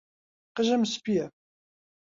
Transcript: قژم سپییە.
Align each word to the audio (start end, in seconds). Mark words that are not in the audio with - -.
قژم 0.55 0.81
سپییە. 0.93 1.25